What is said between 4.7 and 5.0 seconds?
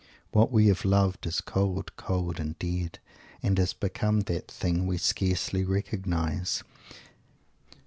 we